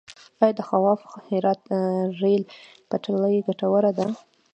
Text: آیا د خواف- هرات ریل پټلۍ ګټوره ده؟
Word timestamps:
آیا 0.41 0.53
د 0.57 0.59
خواف- 0.67 1.01
هرات 1.27 1.61
ریل 2.21 2.43
پټلۍ 2.89 3.35
ګټوره 3.47 3.91
ده؟ 3.97 4.07